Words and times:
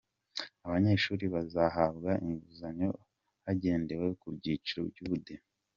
Aba 0.65 0.71
banyeshuri 0.73 1.23
bazahabwa 1.35 2.11
inguzanyo 2.27 2.89
hagendewe 3.45 4.07
ku 4.19 4.27
byiciro 4.37 4.81
by’Ubudehe. 4.91 5.45